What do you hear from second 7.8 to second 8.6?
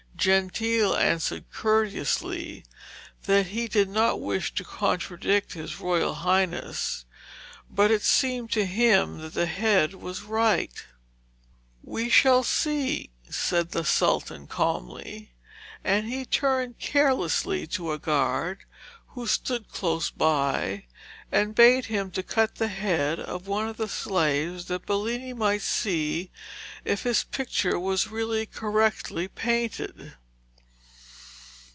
it seemed